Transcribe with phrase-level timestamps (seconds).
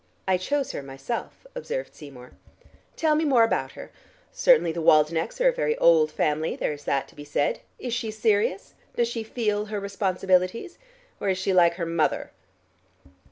[0.27, 2.31] "I chose her myself," observed Seymour.
[2.95, 3.91] "Tell me more about her.
[4.31, 7.59] Certainly the Waldenechs are a very old family, there is that to be said.
[7.77, 8.73] Is she serious?
[8.95, 10.79] Does she feel her responsibilities?
[11.19, 12.31] Or is she like her mother?"